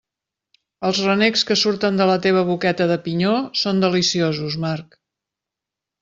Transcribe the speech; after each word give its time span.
Els 0.87 1.01
renecs 1.07 1.43
que 1.49 1.57
surten 1.63 1.99
de 2.01 2.07
la 2.11 2.15
teva 2.23 2.41
boqueta 2.49 2.87
de 2.91 2.97
pinyó 3.07 3.33
són 3.65 3.83
deliciosos, 3.83 4.57
Marc. 4.65 4.97